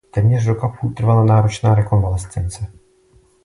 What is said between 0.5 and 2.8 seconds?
a půl trvala náročná rekonvalescence.